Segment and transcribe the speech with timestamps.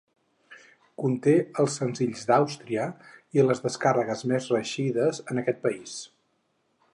[1.01, 2.87] Conté els senzills d'Àustria
[3.39, 5.97] i les descàrregues més reeixides en aquest país.